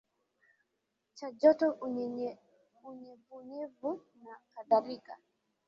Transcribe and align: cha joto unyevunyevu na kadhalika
cha 1.17 1.31
joto 1.39 1.67
unyevunyevu 2.85 4.01
na 4.25 4.37
kadhalika 4.55 5.17